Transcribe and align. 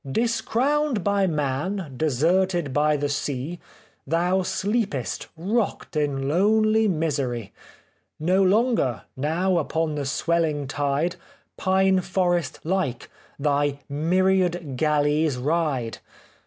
"Discrowned 0.23 1.03
by 1.03 1.27
man, 1.27 1.93
deserted 1.95 2.73
by 2.73 2.97
the 2.97 3.07
sea, 3.07 3.59
Thou 4.07 4.41
sleepest, 4.41 5.27
rocked 5.37 5.95
in 5.95 6.27
lonely 6.27 6.87
misery! 6.87 7.53
No 8.19 8.41
longer, 8.41 9.03
now 9.15 9.59
upon 9.59 9.93
the 9.93 10.05
swelhng 10.05 10.67
tide, 10.67 11.17
Pine 11.55 12.01
forest 12.01 12.61
hke, 12.65 13.05
thy 13.37 13.77
myriad 13.87 14.75
galleys 14.75 15.37
ride 15.37 15.99